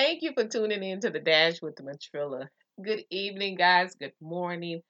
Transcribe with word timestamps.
Thank 0.00 0.22
you 0.22 0.32
for 0.32 0.44
tuning 0.44 0.82
in 0.82 1.00
to 1.00 1.10
the 1.10 1.20
Dash 1.20 1.60
with 1.60 1.76
the 1.76 1.82
Matrilla. 1.82 2.48
Good 2.82 3.04
evening, 3.10 3.56
guys. 3.56 3.94
Good 3.96 4.14
morning. 4.18 4.80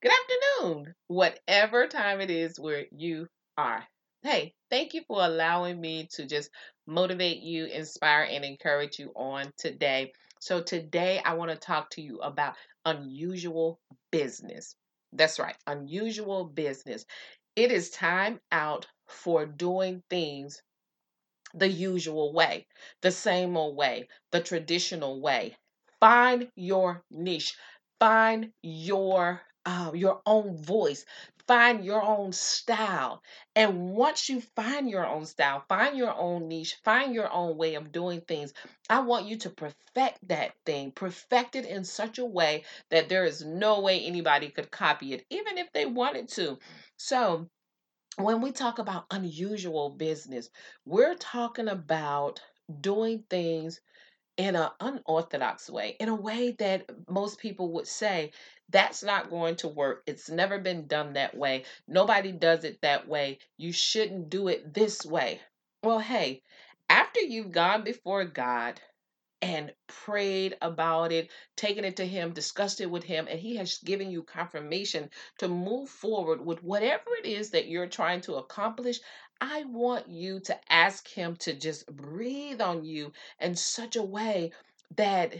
Good 0.00 0.12
afternoon. 0.12 0.94
Whatever 1.08 1.88
time 1.88 2.22
it 2.22 2.30
is 2.30 2.58
where 2.58 2.86
you 2.90 3.26
are. 3.58 3.84
Hey, 4.22 4.54
thank 4.70 4.94
you 4.94 5.02
for 5.06 5.22
allowing 5.22 5.78
me 5.78 6.08
to 6.12 6.24
just 6.24 6.48
motivate 6.86 7.42
you, 7.42 7.66
inspire, 7.66 8.22
and 8.30 8.46
encourage 8.46 8.98
you 8.98 9.12
on 9.14 9.52
today. 9.58 10.14
So, 10.40 10.62
today 10.62 11.20
I 11.22 11.34
want 11.34 11.50
to 11.50 11.58
talk 11.58 11.90
to 11.90 12.00
you 12.00 12.20
about 12.20 12.54
unusual 12.86 13.78
business. 14.10 14.74
That's 15.12 15.38
right, 15.38 15.56
unusual 15.66 16.46
business. 16.46 17.04
It 17.56 17.70
is 17.72 17.90
time 17.90 18.40
out 18.50 18.86
for 19.06 19.44
doing 19.44 20.02
things 20.08 20.62
the 21.54 21.68
usual 21.68 22.32
way, 22.32 22.66
the 23.02 23.10
same 23.10 23.56
old 23.56 23.76
way, 23.76 24.08
the 24.30 24.40
traditional 24.40 25.20
way. 25.20 25.56
Find 26.00 26.50
your 26.54 27.04
niche. 27.10 27.56
Find 27.98 28.52
your 28.62 29.42
uh, 29.64 29.90
your 29.94 30.22
own 30.26 30.56
voice. 30.62 31.04
Find 31.48 31.84
your 31.84 32.02
own 32.02 32.32
style. 32.32 33.22
And 33.56 33.90
once 33.90 34.28
you 34.28 34.40
find 34.40 34.88
your 34.88 35.06
own 35.06 35.26
style, 35.26 35.64
find 35.68 35.96
your 35.96 36.14
own 36.14 36.48
niche, 36.48 36.76
find 36.84 37.14
your 37.14 37.30
own 37.32 37.56
way 37.56 37.74
of 37.74 37.90
doing 37.92 38.20
things, 38.20 38.52
I 38.88 39.00
want 39.00 39.26
you 39.26 39.36
to 39.38 39.50
perfect 39.50 40.18
that 40.28 40.52
thing, 40.64 40.92
perfect 40.92 41.56
it 41.56 41.64
in 41.64 41.84
such 41.84 42.18
a 42.18 42.24
way 42.24 42.64
that 42.90 43.08
there 43.08 43.24
is 43.24 43.44
no 43.44 43.80
way 43.80 44.00
anybody 44.04 44.50
could 44.50 44.70
copy 44.70 45.12
it, 45.14 45.24
even 45.30 45.58
if 45.58 45.72
they 45.72 45.86
wanted 45.86 46.28
to. 46.30 46.58
So, 46.96 47.48
when 48.16 48.40
we 48.40 48.52
talk 48.52 48.78
about 48.78 49.06
unusual 49.10 49.90
business, 49.90 50.50
we're 50.84 51.14
talking 51.16 51.68
about 51.68 52.40
doing 52.80 53.24
things 53.30 53.80
in 54.36 54.56
an 54.56 54.70
unorthodox 54.80 55.70
way, 55.70 55.96
in 56.00 56.08
a 56.08 56.14
way 56.14 56.52
that 56.58 56.90
most 57.08 57.38
people 57.38 57.72
would 57.72 57.86
say 57.86 58.32
that's 58.70 59.02
not 59.02 59.30
going 59.30 59.56
to 59.56 59.68
work. 59.68 60.02
It's 60.06 60.28
never 60.30 60.58
been 60.58 60.86
done 60.86 61.14
that 61.14 61.36
way. 61.36 61.64
Nobody 61.88 62.32
does 62.32 62.64
it 62.64 62.80
that 62.82 63.08
way. 63.08 63.38
You 63.56 63.72
shouldn't 63.72 64.28
do 64.30 64.48
it 64.48 64.74
this 64.74 65.04
way. 65.06 65.40
Well, 65.82 66.00
hey, 66.00 66.42
after 66.90 67.20
you've 67.20 67.52
gone 67.52 67.82
before 67.84 68.24
God, 68.24 68.80
and 69.42 69.72
prayed 69.86 70.56
about 70.62 71.12
it, 71.12 71.30
taken 71.56 71.84
it 71.84 71.96
to 71.96 72.06
Him, 72.06 72.32
discussed 72.32 72.80
it 72.80 72.90
with 72.90 73.04
Him, 73.04 73.26
and 73.30 73.38
He 73.38 73.56
has 73.56 73.78
given 73.78 74.10
you 74.10 74.22
confirmation 74.22 75.10
to 75.38 75.48
move 75.48 75.88
forward 75.88 76.44
with 76.44 76.62
whatever 76.62 77.04
it 77.18 77.26
is 77.26 77.50
that 77.50 77.68
you're 77.68 77.86
trying 77.88 78.20
to 78.22 78.36
accomplish. 78.36 79.00
I 79.40 79.64
want 79.64 80.08
you 80.08 80.40
to 80.40 80.58
ask 80.72 81.06
Him 81.08 81.36
to 81.36 81.52
just 81.54 81.86
breathe 81.86 82.60
on 82.60 82.84
you 82.84 83.12
in 83.40 83.54
such 83.54 83.96
a 83.96 84.02
way 84.02 84.52
that 84.96 85.34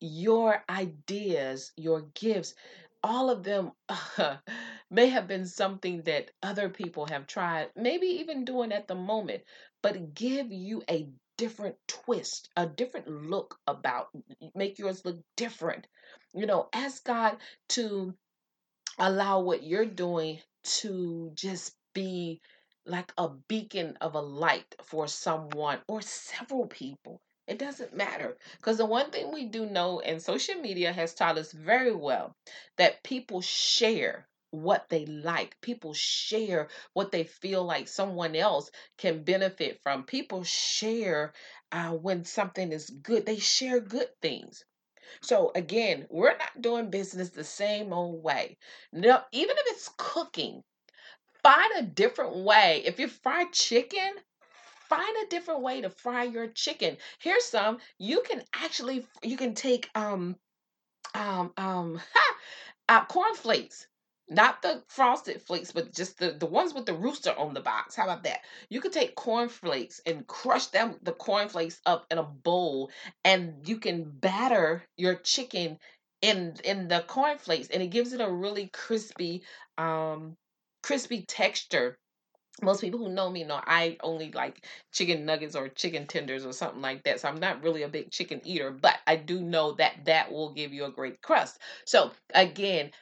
your 0.00 0.64
ideas, 0.68 1.72
your 1.76 2.02
gifts, 2.14 2.54
all 3.02 3.30
of 3.30 3.44
them 3.44 3.72
uh, 3.88 4.36
may 4.90 5.08
have 5.08 5.26
been 5.28 5.46
something 5.46 6.02
that 6.02 6.30
other 6.42 6.68
people 6.68 7.06
have 7.06 7.26
tried, 7.26 7.70
maybe 7.76 8.06
even 8.06 8.44
doing 8.44 8.72
at 8.72 8.88
the 8.88 8.94
moment, 8.94 9.42
but 9.82 10.14
give 10.14 10.52
you 10.52 10.82
a 10.90 11.08
different 11.36 11.76
twist, 11.86 12.48
a 12.56 12.66
different 12.66 13.08
look 13.08 13.58
about, 13.66 14.08
make 14.54 14.78
yours 14.78 15.04
look 15.04 15.18
different. 15.36 15.86
You 16.34 16.46
know, 16.46 16.68
ask 16.72 17.04
God 17.04 17.36
to 17.70 18.14
allow 18.98 19.40
what 19.40 19.62
you're 19.62 19.84
doing 19.86 20.40
to 20.64 21.30
just 21.34 21.74
be 21.94 22.40
like 22.86 23.12
a 23.18 23.28
beacon 23.48 23.96
of 24.00 24.14
a 24.14 24.20
light 24.20 24.74
for 24.82 25.08
someone 25.08 25.78
or 25.88 26.02
several 26.02 26.66
people. 26.66 27.20
It 27.46 27.58
doesn't 27.58 27.96
matter. 27.96 28.36
Because 28.56 28.78
the 28.78 28.86
one 28.86 29.10
thing 29.10 29.32
we 29.32 29.44
do 29.44 29.66
know, 29.66 30.00
and 30.00 30.20
social 30.20 30.56
media 30.56 30.92
has 30.92 31.14
taught 31.14 31.38
us 31.38 31.52
very 31.52 31.94
well, 31.94 32.34
that 32.76 33.02
people 33.04 33.40
share 33.40 34.26
what 34.50 34.88
they 34.88 35.06
like. 35.06 35.60
People 35.60 35.94
share 35.94 36.68
what 36.92 37.10
they 37.12 37.24
feel 37.24 37.64
like 37.64 37.88
someone 37.88 38.36
else 38.36 38.70
can 38.98 39.22
benefit 39.24 39.80
from. 39.82 40.04
People 40.04 40.44
share 40.44 41.32
uh, 41.72 41.90
when 41.90 42.24
something 42.24 42.72
is 42.72 42.90
good, 42.90 43.26
they 43.26 43.38
share 43.38 43.80
good 43.80 44.08
things. 44.22 44.64
So 45.20 45.52
again, 45.54 46.06
we're 46.10 46.36
not 46.36 46.60
doing 46.60 46.90
business 46.90 47.30
the 47.30 47.44
same 47.44 47.92
old 47.92 48.22
way. 48.22 48.58
No, 48.92 49.20
even 49.32 49.56
if 49.56 49.64
it's 49.68 49.90
cooking, 49.96 50.62
find 51.42 51.72
a 51.78 51.82
different 51.82 52.36
way. 52.36 52.82
If 52.84 52.98
you 52.98 53.08
fry 53.08 53.44
chicken, 53.52 54.10
find 54.88 55.16
a 55.22 55.28
different 55.28 55.62
way 55.62 55.80
to 55.80 55.90
fry 55.90 56.24
your 56.24 56.48
chicken. 56.48 56.96
Here's 57.18 57.44
some. 57.44 57.78
You 57.98 58.22
can 58.22 58.42
actually 58.54 59.06
you 59.22 59.36
can 59.36 59.54
take 59.54 59.88
um 59.94 60.36
um 61.14 61.52
um 61.56 62.00
ha, 62.14 62.36
uh, 62.88 63.04
cornflakes 63.06 63.86
not 64.28 64.62
the 64.62 64.82
frosted 64.88 65.40
flakes, 65.42 65.72
but 65.72 65.92
just 65.94 66.18
the, 66.18 66.32
the 66.32 66.46
ones 66.46 66.74
with 66.74 66.86
the 66.86 66.94
rooster 66.94 67.32
on 67.38 67.54
the 67.54 67.60
box. 67.60 67.94
How 67.94 68.04
about 68.04 68.24
that? 68.24 68.40
You 68.68 68.80
could 68.80 68.92
take 68.92 69.14
corn 69.14 69.48
flakes 69.48 70.00
and 70.06 70.26
crush 70.26 70.66
them 70.66 70.96
the 71.02 71.12
corn 71.12 71.48
flakes 71.48 71.80
up 71.86 72.06
in 72.10 72.18
a 72.18 72.22
bowl, 72.22 72.90
and 73.24 73.66
you 73.68 73.78
can 73.78 74.04
batter 74.10 74.84
your 74.96 75.14
chicken 75.16 75.78
in 76.22 76.56
in 76.64 76.88
the 76.88 77.04
corn 77.06 77.38
flakes, 77.38 77.68
and 77.70 77.82
it 77.82 77.88
gives 77.88 78.12
it 78.12 78.20
a 78.20 78.30
really 78.30 78.68
crispy, 78.68 79.42
um, 79.78 80.36
crispy 80.82 81.22
texture. 81.22 81.98
Most 82.62 82.80
people 82.80 82.98
who 82.98 83.10
know 83.10 83.28
me 83.30 83.44
know 83.44 83.60
I 83.66 83.98
only 84.02 84.30
like 84.32 84.64
chicken 84.92 85.26
nuggets 85.26 85.54
or 85.54 85.68
chicken 85.68 86.06
tenders 86.06 86.46
or 86.46 86.52
something 86.52 86.80
like 86.82 87.02
that. 87.04 87.20
So 87.20 87.28
I'm 87.28 87.38
not 87.40 87.62
really 87.62 87.82
a 87.82 87.88
big 87.88 88.10
chicken 88.10 88.40
eater, 88.44 88.70
but 88.70 88.98
I 89.06 89.16
do 89.16 89.40
know 89.42 89.72
that 89.72 90.04
that 90.06 90.32
will 90.32 90.52
give 90.52 90.72
you 90.72 90.84
a 90.86 90.90
great 90.90 91.20
crust. 91.22 91.58
So 91.84 92.12
again, 92.34 92.92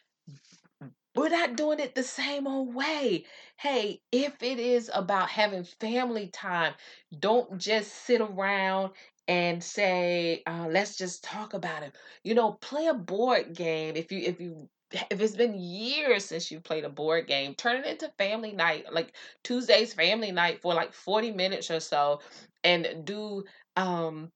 we're 1.14 1.28
not 1.28 1.56
doing 1.56 1.80
it 1.80 1.94
the 1.94 2.02
same 2.02 2.46
old 2.46 2.74
way. 2.74 3.24
Hey, 3.58 4.02
if 4.12 4.42
it 4.42 4.58
is 4.58 4.90
about 4.92 5.28
having 5.30 5.64
family 5.64 6.28
time, 6.28 6.74
don't 7.18 7.58
just 7.58 7.92
sit 8.06 8.20
around 8.20 8.92
and 9.28 9.62
say, 9.62 10.42
uh, 10.46 10.66
"Let's 10.70 10.96
just 10.96 11.24
talk 11.24 11.54
about 11.54 11.82
it." 11.82 11.94
You 12.24 12.34
know, 12.34 12.52
play 12.54 12.86
a 12.86 12.94
board 12.94 13.54
game. 13.54 13.96
If 13.96 14.12
you 14.12 14.20
if 14.20 14.40
you 14.40 14.68
if 15.10 15.20
it's 15.20 15.36
been 15.36 15.54
years 15.58 16.24
since 16.26 16.50
you 16.50 16.60
played 16.60 16.84
a 16.84 16.88
board 16.90 17.26
game, 17.26 17.54
turn 17.54 17.76
it 17.76 17.86
into 17.86 18.12
family 18.18 18.52
night, 18.52 18.92
like 18.92 19.14
Tuesday's 19.42 19.94
family 19.94 20.30
night 20.32 20.60
for 20.62 20.74
like 20.74 20.92
40 20.92 21.30
minutes 21.32 21.70
or 21.70 21.80
so, 21.80 22.20
and 22.64 23.04
do 23.04 23.44
um 23.76 24.30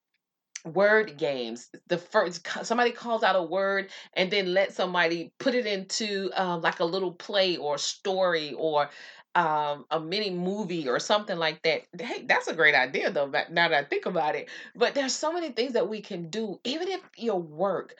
word 0.69 1.17
games. 1.17 1.71
The 1.89 1.99
first 1.99 2.47
somebody 2.63 2.93
calls 2.93 3.23
out 3.23 3.37
a 3.37 3.43
word 3.43 3.91
and 4.15 4.31
then 4.31 4.55
let 4.55 4.75
somebody 4.75 5.33
put 5.39 5.55
it 5.55 5.67
into 5.67 6.31
um, 6.37 6.63
like 6.63 6.81
a 6.81 6.85
little 6.85 7.13
play 7.13 7.57
or 7.57 7.79
story 7.79 8.55
or 8.55 8.91
um, 9.35 9.85
a 9.91 10.01
mini 10.01 10.31
movie 10.31 10.89
or 10.89 10.99
something 11.01 11.37
like 11.39 11.63
that. 11.63 11.83
Hey 12.01 12.25
that's 12.27 12.49
a 12.49 12.55
great 12.55 12.75
idea 12.75 13.11
though 13.11 13.27
now 13.51 13.69
that 13.69 13.73
i 13.73 13.85
think 13.85 14.07
about 14.07 14.35
it. 14.35 14.49
But 14.75 14.95
there's 14.95 15.15
so 15.15 15.33
many 15.33 15.51
things 15.51 15.75
that 15.75 15.89
we 15.89 16.01
can 16.01 16.31
do 16.31 16.61
even 16.65 16.89
if 16.89 17.01
your 17.17 17.41
work 17.41 17.95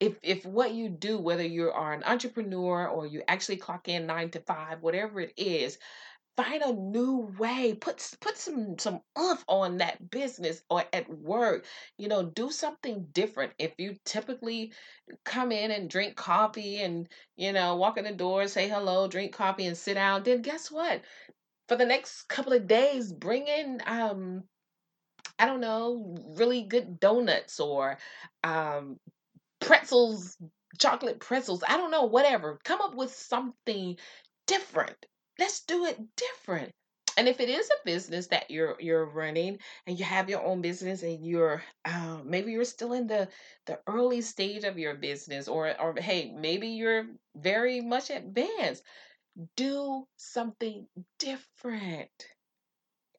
if 0.00 0.14
if 0.22 0.44
what 0.46 0.72
you 0.72 0.88
do 0.88 1.18
whether 1.18 1.44
you 1.44 1.70
are 1.70 1.92
an 1.92 2.02
entrepreneur 2.04 2.88
or 2.88 3.06
you 3.06 3.22
actually 3.28 3.56
clock 3.56 3.88
in 3.88 4.06
nine 4.06 4.30
to 4.30 4.40
five 4.40 4.82
whatever 4.82 5.20
it 5.20 5.32
is 5.36 5.78
find 6.42 6.62
a 6.62 6.72
new 6.72 7.32
way 7.38 7.74
put 7.74 8.14
put 8.20 8.36
some 8.36 8.78
some 8.78 9.00
oomph 9.18 9.44
on 9.46 9.78
that 9.78 10.10
business 10.10 10.62
or 10.70 10.84
at 10.92 11.08
work. 11.08 11.64
You 11.98 12.08
know 12.08 12.22
do 12.24 12.50
something 12.50 13.06
different. 13.12 13.52
If 13.58 13.72
you 13.78 13.96
typically 14.04 14.72
come 15.24 15.52
in 15.52 15.70
and 15.70 15.90
drink 15.90 16.16
coffee 16.16 16.80
and 16.80 17.08
you 17.36 17.52
know 17.52 17.76
walk 17.76 17.98
in 17.98 18.04
the 18.04 18.12
door 18.12 18.46
say 18.48 18.68
hello 18.68 19.08
drink 19.08 19.32
coffee 19.32 19.66
and 19.66 19.76
sit 19.76 19.94
down 19.94 20.22
then 20.22 20.42
guess 20.42 20.70
what? 20.70 21.02
For 21.68 21.76
the 21.76 21.86
next 21.86 22.22
couple 22.28 22.52
of 22.52 22.66
days 22.66 23.12
bring 23.12 23.46
in 23.46 23.82
um 23.86 24.44
i 25.38 25.46
don't 25.46 25.60
know 25.60 26.16
really 26.36 26.62
good 26.62 26.98
donuts 27.00 27.60
or 27.60 27.98
um 28.44 28.98
pretzels 29.60 30.36
chocolate 30.78 31.20
pretzels 31.20 31.62
i 31.68 31.76
don't 31.76 31.90
know 31.90 32.04
whatever. 32.04 32.58
Come 32.64 32.80
up 32.80 32.94
with 32.94 33.14
something 33.14 33.96
different 34.46 35.06
let's 35.40 35.60
do 35.62 35.86
it 35.86 35.98
different. 36.16 36.70
And 37.16 37.26
if 37.26 37.40
it 37.40 37.48
is 37.48 37.68
a 37.68 37.84
business 37.84 38.28
that 38.28 38.50
you're 38.50 38.76
you're 38.78 39.06
running 39.06 39.58
and 39.86 39.98
you 39.98 40.04
have 40.04 40.30
your 40.30 40.44
own 40.44 40.60
business 40.60 41.02
and 41.02 41.26
you're 41.26 41.62
uh, 41.84 42.18
maybe 42.24 42.52
you're 42.52 42.64
still 42.64 42.92
in 42.92 43.06
the 43.08 43.28
the 43.66 43.80
early 43.86 44.20
stage 44.20 44.64
of 44.64 44.78
your 44.78 44.94
business 44.94 45.48
or 45.48 45.74
or 45.80 45.94
hey 45.98 46.32
maybe 46.36 46.68
you're 46.68 47.06
very 47.34 47.80
much 47.80 48.10
advanced 48.10 48.84
do 49.56 50.06
something 50.16 50.86
different. 51.18 52.26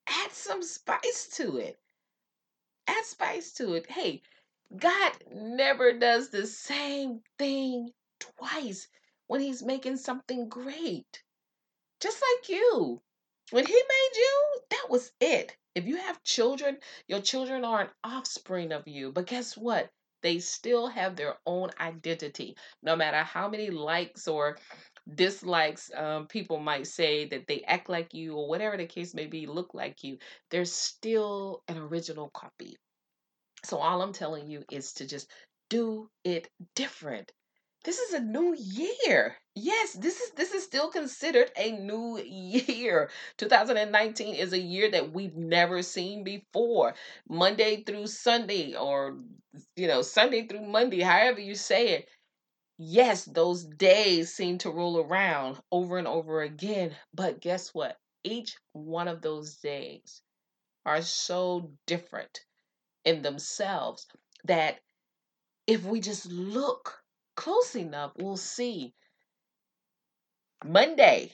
Add 0.08 0.32
some 0.32 0.64
spice 0.64 1.30
to 1.38 1.58
it. 1.58 1.80
Add 2.88 3.06
spice 3.06 3.54
to 3.54 3.74
it. 3.74 3.90
Hey 3.90 4.22
god 4.78 5.12
never 5.34 5.92
does 5.92 6.30
the 6.30 6.48
same 6.48 7.22
thing 7.38 7.92
twice 8.20 8.88
when 9.28 9.42
he's 9.42 9.62
making 9.64 9.98
something 9.98 10.48
great 10.48 11.24
just 12.02 12.22
like 12.22 12.50
you 12.50 13.02
When 13.52 13.66
he 13.66 13.74
made 13.74 14.16
you, 14.18 14.62
that 14.72 14.88
was 14.90 15.12
it. 15.22 15.58
If 15.76 15.86
you 15.88 15.98
have 15.98 16.24
children, 16.24 16.78
your 17.08 17.22
children 17.22 17.66
are 17.66 17.82
an 17.82 17.90
offspring 18.04 18.74
of 18.74 18.88
you. 18.88 19.12
But 19.14 19.28
guess 19.28 19.58
what? 19.58 19.90
They 20.24 20.40
still 20.40 20.88
have 20.88 21.16
their 21.16 21.36
own 21.46 21.72
identity. 21.80 22.58
No 22.84 22.96
matter 22.96 23.24
how 23.24 23.50
many 23.50 23.70
likes 23.70 24.28
or 24.28 24.58
dislikes 25.16 25.92
um, 25.96 26.28
people 26.28 26.60
might 26.60 26.88
say 26.88 27.28
that 27.30 27.48
they 27.48 27.62
act 27.64 27.90
like 27.90 28.14
you 28.14 28.36
or 28.36 28.48
whatever 28.50 28.78
the 28.78 28.86
case 28.88 29.14
may 29.14 29.28
be, 29.28 29.48
look 29.48 29.74
like 29.74 30.04
you, 30.04 30.18
they're 30.52 30.66
still 30.66 31.64
an 31.68 31.78
original 31.78 32.30
copy. 32.34 32.78
So 33.66 33.78
all 33.80 34.02
I'm 34.04 34.14
telling 34.14 34.48
you 34.48 34.64
is 34.70 34.94
to 34.94 35.08
just 35.08 35.30
do 35.70 36.10
it 36.24 36.50
different. 36.76 37.32
This 37.84 38.00
is 38.00 38.14
a 38.14 38.20
new 38.20 38.56
year. 38.58 39.38
Yes, 39.54 39.94
this 39.94 40.20
is 40.20 40.32
this 40.32 40.52
is 40.52 40.64
still 40.64 40.90
considered 40.90 41.52
a 41.56 41.72
new 41.72 42.18
year. 42.20 43.12
2019 43.38 44.34
is 44.34 44.52
a 44.52 44.60
year 44.60 44.90
that 44.90 45.12
we've 45.14 45.36
never 45.36 45.84
seen 45.84 46.24
before. 46.24 46.96
Monday 47.30 47.84
through 47.84 48.08
Sunday 48.08 48.74
or 48.76 49.20
you 49.76 49.88
know, 49.88 50.02
Sunday 50.02 50.48
through 50.48 50.62
Monday, 50.66 51.02
however 51.02 51.40
you 51.40 51.54
say 51.54 51.90
it. 51.90 52.10
Yes, 52.78 53.26
those 53.26 53.64
days 53.66 54.34
seem 54.34 54.58
to 54.60 54.72
roll 54.72 55.00
around 55.00 55.62
over 55.72 55.98
and 55.98 56.08
over 56.08 56.42
again, 56.42 56.96
but 57.14 57.42
guess 57.42 57.74
what? 57.74 58.00
Each 58.24 58.58
one 58.74 59.08
of 59.08 59.22
those 59.22 59.58
days 59.58 60.22
are 60.86 61.02
so 61.02 61.72
different 61.88 62.42
in 63.06 63.22
themselves 63.24 64.08
that 64.46 64.82
if 65.68 65.84
we 65.86 66.00
just 66.02 66.28
look 66.28 67.01
close 67.42 67.76
enough, 67.76 68.12
we'll 68.18 68.38
see. 68.38 68.94
Monday, 70.64 71.32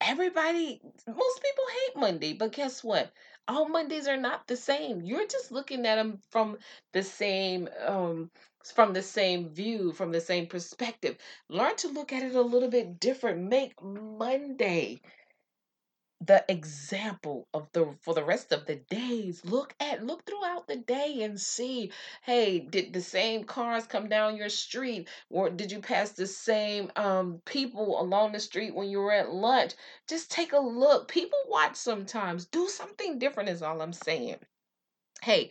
everybody, 0.00 0.80
most 1.06 1.42
people 1.42 1.64
hate 1.72 1.96
Monday, 1.96 2.34
but 2.34 2.52
guess 2.52 2.84
what? 2.84 3.10
All 3.48 3.66
Mondays 3.66 4.06
are 4.08 4.18
not 4.18 4.46
the 4.46 4.56
same. 4.56 5.00
You're 5.02 5.26
just 5.26 5.50
looking 5.50 5.86
at 5.86 5.96
them 5.96 6.20
from 6.30 6.58
the 6.92 7.02
same 7.02 7.66
um 7.86 8.30
from 8.74 8.92
the 8.92 9.02
same 9.02 9.48
view, 9.48 9.92
from 9.92 10.12
the 10.12 10.20
same 10.20 10.46
perspective. 10.46 11.16
Learn 11.48 11.76
to 11.76 11.88
look 11.88 12.12
at 12.12 12.22
it 12.22 12.34
a 12.34 12.42
little 12.42 12.68
bit 12.68 13.00
different. 13.00 13.48
Make 13.48 13.82
Monday 13.82 15.00
the 16.28 16.44
example 16.48 17.48
of 17.54 17.68
the 17.72 17.96
for 18.02 18.14
the 18.14 18.24
rest 18.24 18.52
of 18.52 18.66
the 18.66 18.76
days. 18.76 19.44
Look 19.46 19.74
at 19.80 20.04
look 20.06 20.26
throughout 20.26 20.68
the 20.68 20.76
day 20.76 21.22
and 21.22 21.40
see 21.40 21.90
hey 22.22 22.60
did 22.60 22.92
the 22.92 23.00
same 23.00 23.44
cars 23.44 23.86
come 23.86 24.08
down 24.10 24.36
your 24.36 24.50
street? 24.50 25.08
Or 25.30 25.50
did 25.50 25.72
you 25.72 25.80
pass 25.80 26.12
the 26.12 26.28
same 26.28 26.92
um 26.96 27.42
people 27.46 28.00
along 28.00 28.32
the 28.32 28.40
street 28.40 28.74
when 28.74 28.90
you 28.90 29.00
were 29.00 29.12
at 29.12 29.32
lunch? 29.32 29.72
Just 30.06 30.30
take 30.30 30.52
a 30.52 30.60
look. 30.60 31.08
People 31.08 31.40
watch 31.48 31.76
sometimes. 31.76 32.46
Do 32.46 32.68
something 32.68 33.18
different 33.18 33.48
is 33.48 33.62
all 33.62 33.82
i'm 33.82 33.94
saying. 33.94 34.36
Hey 35.22 35.50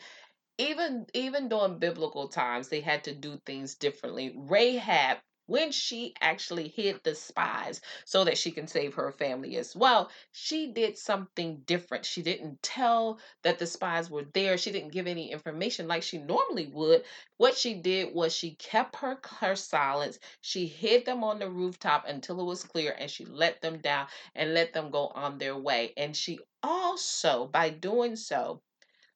even 0.59 1.07
even 1.13 1.49
during 1.49 1.79
biblical 1.79 2.27
times 2.29 2.69
they 2.69 2.81
had 2.81 3.03
to 3.05 3.13
do 3.15 3.41
things 3.45 3.75
differently. 3.75 4.33
Rahab 4.35 5.17
when 5.47 5.71
she 5.71 6.13
actually 6.21 6.67
hid 6.69 7.03
the 7.03 7.15
spies 7.15 7.81
so 8.05 8.23
that 8.23 8.37
she 8.37 8.51
can 8.51 8.67
save 8.67 8.93
her 8.93 9.11
family 9.11 9.57
as 9.57 9.75
well 9.75 10.09
she 10.31 10.71
did 10.71 10.97
something 10.97 11.61
different. 11.65 12.05
She 12.05 12.21
didn't 12.21 12.61
tell 12.61 13.19
that 13.43 13.59
the 13.59 13.65
spies 13.67 14.09
were 14.09 14.25
there. 14.33 14.57
She 14.57 14.71
didn't 14.71 14.91
give 14.93 15.07
any 15.07 15.31
information 15.31 15.87
like 15.87 16.03
she 16.03 16.17
normally 16.17 16.67
would. 16.67 17.03
What 17.37 17.57
she 17.57 17.73
did 17.75 18.13
was 18.13 18.35
she 18.35 18.55
kept 18.55 18.95
her 18.97 19.19
her 19.39 19.55
silence. 19.55 20.19
She 20.41 20.67
hid 20.67 21.05
them 21.05 21.23
on 21.23 21.39
the 21.39 21.49
rooftop 21.49 22.05
until 22.07 22.39
it 22.41 22.45
was 22.45 22.63
clear 22.63 22.95
and 22.97 23.09
she 23.09 23.25
let 23.25 23.61
them 23.61 23.79
down 23.79 24.07
and 24.35 24.53
let 24.53 24.73
them 24.73 24.91
go 24.91 25.07
on 25.07 25.37
their 25.37 25.57
way. 25.57 25.93
And 25.97 26.15
she 26.15 26.39
also 26.63 27.47
by 27.47 27.69
doing 27.69 28.15
so 28.15 28.61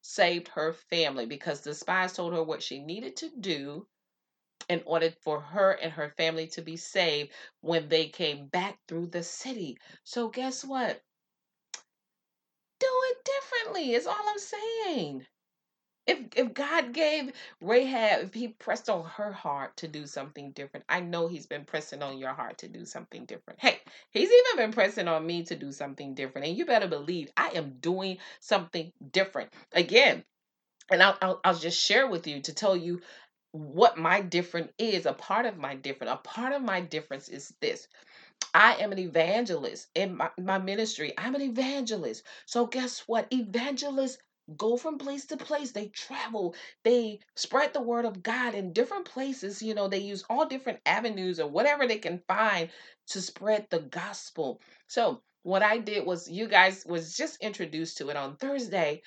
saved 0.02 0.48
her 0.48 0.72
family 0.72 1.26
because 1.26 1.60
the 1.62 1.74
spies 1.74 2.12
told 2.14 2.32
her 2.32 2.42
what 2.42 2.62
she 2.62 2.78
needed 2.80 3.16
to 3.16 3.30
do 3.40 3.86
in 4.72 4.82
order 4.86 5.10
for 5.20 5.38
her 5.38 5.72
and 5.72 5.92
her 5.92 6.14
family 6.16 6.46
to 6.46 6.62
be 6.62 6.78
saved 6.78 7.30
when 7.60 7.88
they 7.88 8.06
came 8.06 8.46
back 8.46 8.78
through 8.88 9.06
the 9.06 9.22
city. 9.22 9.76
So, 10.02 10.28
guess 10.28 10.64
what? 10.64 11.02
Do 12.80 12.88
it 13.10 13.18
differently, 13.24 13.92
is 13.92 14.06
all 14.06 14.16
I'm 14.18 14.38
saying. 14.38 15.26
If, 16.06 16.18
if 16.34 16.54
God 16.54 16.94
gave 16.94 17.32
Rahab, 17.60 18.24
if 18.24 18.34
he 18.34 18.48
pressed 18.48 18.88
on 18.88 19.04
her 19.04 19.30
heart 19.30 19.76
to 19.76 19.88
do 19.88 20.06
something 20.06 20.50
different, 20.52 20.86
I 20.88 21.00
know 21.00 21.28
he's 21.28 21.46
been 21.46 21.64
pressing 21.64 22.02
on 22.02 22.18
your 22.18 22.32
heart 22.32 22.58
to 22.58 22.68
do 22.68 22.84
something 22.86 23.26
different. 23.26 23.60
Hey, 23.60 23.78
he's 24.10 24.30
even 24.30 24.56
been 24.56 24.72
pressing 24.72 25.06
on 25.06 25.24
me 25.24 25.44
to 25.44 25.54
do 25.54 25.70
something 25.70 26.14
different. 26.14 26.48
And 26.48 26.56
you 26.56 26.64
better 26.64 26.88
believe 26.88 27.30
I 27.36 27.50
am 27.50 27.76
doing 27.78 28.18
something 28.40 28.90
different. 29.12 29.52
Again, 29.72 30.24
and 30.90 31.02
I'll, 31.02 31.18
I'll, 31.22 31.40
I'll 31.44 31.54
just 31.54 31.80
share 31.80 32.08
with 32.08 32.26
you 32.26 32.40
to 32.42 32.54
tell 32.54 32.76
you 32.76 33.00
what 33.52 33.98
my 33.98 34.20
different 34.20 34.72
is 34.78 35.06
a 35.06 35.12
part 35.12 35.46
of 35.46 35.58
my 35.58 35.74
different 35.74 36.12
a 36.12 36.16
part 36.16 36.52
of 36.54 36.62
my 36.62 36.80
difference 36.80 37.28
is 37.28 37.54
this. 37.60 37.88
I 38.54 38.76
am 38.76 38.92
an 38.92 38.98
evangelist 38.98 39.88
in 39.94 40.16
my, 40.16 40.30
my 40.40 40.58
ministry 40.58 41.14
i'm 41.18 41.34
an 41.34 41.42
evangelist. 41.42 42.24
So 42.46 42.66
guess 42.66 43.00
what? 43.06 43.28
Evangelists 43.32 44.18
go 44.56 44.76
from 44.76 44.98
place 44.98 45.26
to 45.26 45.36
place. 45.36 45.72
They 45.72 45.88
travel 45.88 46.54
they 46.84 47.20
spread 47.36 47.72
the 47.74 47.82
word 47.82 48.04
of 48.06 48.22
god 48.22 48.54
in 48.54 48.72
different 48.72 49.04
places 49.06 49.62
you 49.62 49.74
know 49.74 49.88
they 49.88 49.98
use 50.00 50.24
all 50.30 50.46
different 50.46 50.80
avenues 50.86 51.40
or 51.40 51.48
whatever 51.48 51.86
they 51.86 51.98
can 51.98 52.20
find 52.28 52.70
to 53.08 53.20
spread 53.22 53.66
the 53.70 53.80
gospel. 53.80 54.60
So 54.88 55.22
what 55.44 55.62
i 55.62 55.78
did 55.78 56.06
was 56.06 56.30
you 56.30 56.48
guys 56.48 56.84
was 56.86 57.16
just 57.16 57.38
introduced 57.42 57.98
to 57.98 58.10
it 58.10 58.16
on 58.16 58.36
thursday 58.36 59.02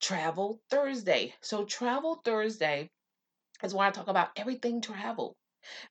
travel 0.00 0.60
thursday. 0.70 1.34
So 1.40 1.64
travel 1.64 2.16
thursday 2.24 2.90
is 3.62 3.74
why 3.74 3.88
I 3.88 3.90
talk 3.90 4.08
about 4.08 4.30
everything 4.36 4.80
travel 4.80 5.36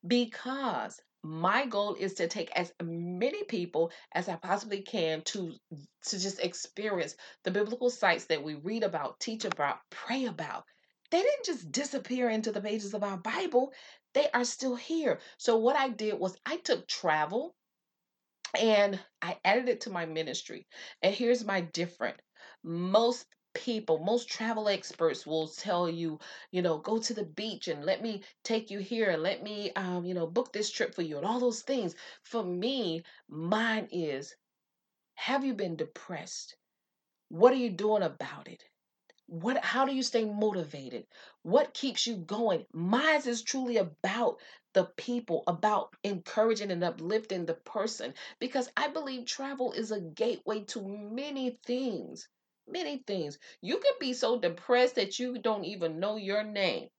because 0.06 1.00
my 1.24 1.66
goal 1.66 1.96
is 1.96 2.14
to 2.16 2.28
take 2.28 2.52
as 2.52 2.72
many 2.84 3.44
people 3.46 3.92
as 4.14 4.30
I 4.30 4.36
possibly 4.36 4.82
can 4.82 5.22
to 5.24 5.54
to 6.08 6.20
just 6.20 6.40
experience 6.40 7.16
the 7.44 7.52
biblical 7.52 7.90
sites 7.90 8.26
that 8.26 8.44
we 8.44 8.56
read 8.56 8.84
about, 8.84 9.20
teach 9.20 9.44
about, 9.44 9.80
pray 9.90 10.26
about. 10.26 10.66
They 11.10 11.22
didn't 11.22 11.46
just 11.46 11.72
disappear 11.72 12.30
into 12.30 12.52
the 12.52 12.62
pages 12.62 12.94
of 12.94 13.04
our 13.04 13.18
Bible. 13.18 13.74
They 14.14 14.30
are 14.34 14.46
still 14.46 14.76
here. 14.76 15.20
So 15.38 15.58
what 15.58 15.76
I 15.76 15.90
did 15.90 16.20
was 16.20 16.38
I 16.46 16.58
took 16.58 16.88
travel 16.88 17.56
and 18.60 19.00
I 19.22 19.38
added 19.44 19.70
it 19.70 19.82
to 19.82 19.90
my 19.90 20.06
ministry. 20.06 20.68
And 21.02 21.14
here's 21.14 21.44
my 21.44 21.62
different. 21.62 22.18
Most 22.64 23.26
people, 23.56 23.98
most 24.00 24.30
travel 24.30 24.70
experts 24.70 25.26
will 25.26 25.48
tell 25.48 25.90
you, 25.90 26.20
you 26.52 26.62
know, 26.62 26.78
go 26.78 27.00
to 27.00 27.14
the 27.16 27.24
beach 27.24 27.68
and 27.68 27.84
let 27.84 28.04
me 28.04 28.22
take 28.44 28.70
you 28.70 28.80
here 28.80 29.10
and 29.10 29.24
let 29.24 29.42
me, 29.42 29.72
um, 29.72 30.06
you 30.06 30.14
know, 30.14 30.28
book 30.28 30.54
this 30.54 30.70
trip 30.70 30.94
for 30.94 31.02
you 31.02 31.18
and 31.18 31.26
all 31.26 31.40
those 31.40 31.64
things. 31.64 31.96
For 32.22 32.44
me, 32.44 33.04
mine 33.28 33.88
is 33.92 34.36
have 35.16 35.44
you 35.46 35.54
been 35.54 35.76
depressed? 35.76 36.56
What 37.30 37.54
are 37.54 37.58
you 37.58 37.70
doing 37.72 38.04
about 38.04 38.48
it? 38.48 38.64
What 39.28 39.64
how 39.64 39.86
do 39.86 39.96
you 39.96 40.04
stay 40.04 40.26
motivated? 40.26 41.08
What 41.42 41.74
keeps 41.74 42.06
you 42.06 42.18
going? 42.18 42.66
Mine 42.74 43.22
is 43.26 43.42
truly 43.42 43.78
about 43.78 44.40
the 44.74 44.86
people, 44.98 45.44
about 45.48 45.96
encouraging 46.04 46.72
and 46.72 46.84
uplifting 46.84 47.46
the 47.46 47.56
person 47.56 48.14
because 48.40 48.70
I 48.78 48.90
believe 48.90 49.26
travel 49.26 49.72
is 49.72 49.92
a 49.92 50.02
gateway 50.02 50.62
to 50.66 50.82
many 50.88 51.60
things 51.66 52.28
many 52.68 53.04
things. 53.08 53.38
You 53.62 53.78
can 53.78 53.94
be 54.00 54.14
so 54.14 54.40
depressed 54.40 54.96
that 54.96 55.20
you 55.20 55.40
don't 55.40 55.66
even 55.66 56.00
know 56.00 56.18
your 56.18 56.44
name. 56.44 56.90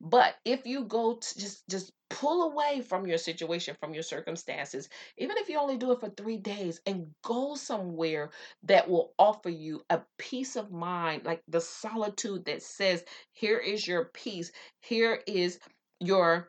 But 0.00 0.36
if 0.44 0.66
you 0.66 0.84
go 0.84 1.16
to 1.16 1.38
just 1.38 1.68
just 1.68 1.92
pull 2.08 2.44
away 2.52 2.80
from 2.82 3.06
your 3.06 3.18
situation, 3.18 3.76
from 3.80 3.92
your 3.92 4.02
circumstances, 4.04 4.88
even 5.18 5.36
if 5.38 5.48
you 5.48 5.58
only 5.58 5.76
do 5.76 5.90
it 5.92 6.00
for 6.00 6.10
3 6.10 6.36
days 6.38 6.80
and 6.86 7.08
go 7.24 7.56
somewhere 7.56 8.30
that 8.62 8.88
will 8.88 9.12
offer 9.18 9.48
you 9.50 9.82
a 9.90 10.00
peace 10.18 10.56
of 10.56 10.70
mind, 10.70 11.24
like 11.24 11.42
the 11.48 11.60
solitude 11.60 12.44
that 12.46 12.62
says, 12.62 13.04
here 13.32 13.58
is 13.58 13.86
your 13.88 14.06
peace, 14.14 14.52
here 14.80 15.20
is 15.26 15.58
your 16.00 16.48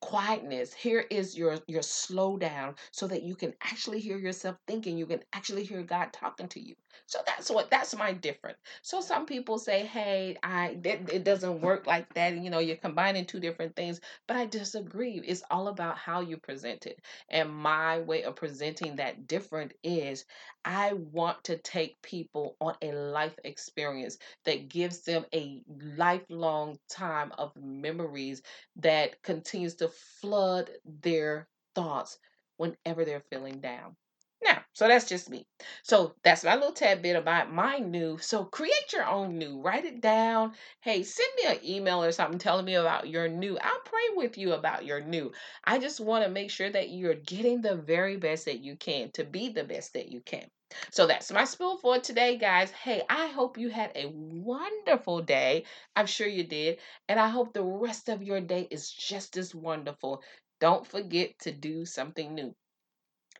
quietness 0.00 0.72
here 0.74 1.04
is 1.10 1.36
your 1.36 1.58
your 1.66 1.82
slowdown 1.82 2.76
so 2.92 3.06
that 3.08 3.22
you 3.22 3.34
can 3.34 3.52
actually 3.62 4.00
hear 4.00 4.16
yourself 4.18 4.56
thinking 4.66 4.96
you 4.96 5.06
can 5.06 5.22
actually 5.32 5.64
hear 5.64 5.82
god 5.82 6.12
talking 6.12 6.48
to 6.48 6.60
you. 6.60 6.74
So 7.06 7.18
that's 7.26 7.50
what 7.50 7.70
that's 7.70 7.96
my 7.96 8.12
different 8.12 8.56
so 8.82 9.00
some 9.00 9.26
people 9.26 9.58
say 9.58 9.84
hey 9.86 10.36
i 10.42 10.76
it, 10.84 11.08
it 11.12 11.24
doesn't 11.24 11.60
work 11.60 11.86
like 11.86 12.12
that 12.14 12.36
you 12.36 12.50
know 12.50 12.58
you're 12.58 12.76
combining 12.76 13.24
two 13.24 13.40
different 13.40 13.74
things 13.76 14.00
but 14.26 14.36
i 14.36 14.46
disagree. 14.46 15.20
It's 15.24 15.42
all 15.50 15.68
about 15.68 15.96
how 15.98 16.20
you 16.20 16.36
present 16.36 16.86
it. 16.86 17.00
And 17.30 17.50
my 17.54 18.00
way 18.00 18.22
of 18.24 18.36
presenting 18.36 18.96
that 18.96 19.26
different 19.26 19.72
is 19.82 20.24
i 20.64 20.92
want 20.92 21.42
to 21.44 21.56
take 21.58 22.00
people 22.02 22.56
on 22.60 22.74
a 22.82 22.92
life 22.92 23.34
experience 23.44 24.18
that 24.44 24.68
gives 24.68 25.00
them 25.02 25.24
a 25.34 25.62
lifelong 25.96 26.78
time 26.88 27.32
of 27.38 27.52
memories 27.56 28.42
that 28.76 29.22
continues 29.22 29.74
to 29.76 29.87
flood 29.88 30.70
their 30.84 31.48
thoughts 31.74 32.18
whenever 32.56 33.04
they're 33.04 33.20
feeling 33.30 33.60
down. 33.60 33.96
Now, 34.42 34.64
So 34.72 34.88
that's 34.88 35.08
just 35.08 35.30
me. 35.30 35.46
So 35.82 36.14
that's 36.24 36.42
my 36.44 36.54
little 36.54 36.72
tad 36.72 37.02
bit 37.02 37.14
about 37.16 37.52
my 37.52 37.78
new. 37.78 38.18
So 38.18 38.44
create 38.44 38.92
your 38.92 39.04
own 39.06 39.38
new. 39.38 39.60
Write 39.60 39.84
it 39.84 40.00
down. 40.00 40.54
Hey, 40.80 41.02
send 41.02 41.28
me 41.36 41.44
an 41.50 41.64
email 41.64 42.02
or 42.02 42.12
something 42.12 42.38
telling 42.38 42.64
me 42.64 42.74
about 42.74 43.08
your 43.08 43.28
new. 43.28 43.58
I'll 43.58 43.80
pray 43.84 44.08
with 44.14 44.36
you 44.38 44.52
about 44.54 44.84
your 44.84 45.00
new. 45.00 45.32
I 45.64 45.78
just 45.78 46.00
want 46.00 46.24
to 46.24 46.30
make 46.30 46.50
sure 46.50 46.70
that 46.70 46.90
you're 46.90 47.14
getting 47.14 47.60
the 47.62 47.76
very 47.76 48.16
best 48.16 48.44
that 48.46 48.58
you 48.60 48.76
can 48.76 49.10
to 49.12 49.24
be 49.24 49.50
the 49.50 49.64
best 49.64 49.92
that 49.94 50.08
you 50.08 50.20
can. 50.20 50.48
So 50.90 51.06
that's 51.06 51.32
my 51.32 51.44
spill 51.44 51.78
for 51.78 51.98
today, 51.98 52.36
guys. 52.38 52.70
Hey, 52.70 53.02
I 53.08 53.28
hope 53.28 53.58
you 53.58 53.70
had 53.70 53.92
a 53.94 54.06
wonderful 54.06 55.22
day. 55.22 55.64
I'm 55.96 56.06
sure 56.06 56.26
you 56.28 56.44
did. 56.44 56.78
And 57.08 57.20
I 57.20 57.28
hope 57.28 57.52
the 57.52 57.64
rest 57.64 58.08
of 58.08 58.22
your 58.22 58.40
day 58.40 58.68
is 58.70 58.90
just 58.90 59.36
as 59.36 59.54
wonderful. 59.54 60.22
Don't 60.60 60.86
forget 60.86 61.38
to 61.40 61.52
do 61.52 61.84
something 61.86 62.34
new. 62.34 62.54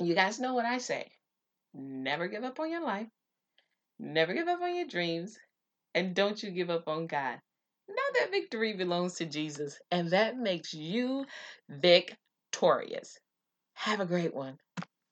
You 0.00 0.14
guys 0.14 0.40
know 0.40 0.54
what 0.54 0.64
I 0.66 0.78
say 0.78 1.10
Never 1.74 2.28
give 2.28 2.44
up 2.44 2.60
on 2.60 2.70
your 2.70 2.82
life. 2.84 3.08
Never 3.98 4.34
give 4.34 4.48
up 4.48 4.60
on 4.60 4.74
your 4.74 4.86
dreams. 4.86 5.38
And 5.94 6.14
don't 6.14 6.42
you 6.42 6.50
give 6.50 6.70
up 6.70 6.88
on 6.88 7.06
God. 7.06 7.40
Know 7.88 7.96
that 8.14 8.30
victory 8.30 8.74
belongs 8.74 9.14
to 9.16 9.26
Jesus, 9.26 9.78
and 9.90 10.10
that 10.10 10.36
makes 10.38 10.74
you 10.74 11.26
victorious. 11.68 13.18
Have 13.74 14.00
a 14.00 14.06
great 14.06 14.34
one. 14.34 14.58